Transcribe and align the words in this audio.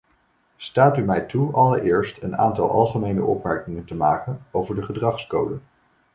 Staat 0.57 0.97
u 0.97 1.01
mij 1.01 1.21
toe 1.21 1.51
allereerst 1.53 2.21
een 2.21 2.37
aantal 2.37 2.71
algemene 2.71 3.23
opmerkingen 3.23 3.85
te 3.85 3.95
maken 3.95 4.41
over 4.51 4.75
de 4.75 4.81
gedragscode. 4.83 5.57